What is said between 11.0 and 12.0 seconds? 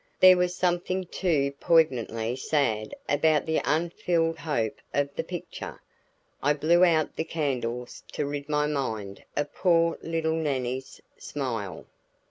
smile.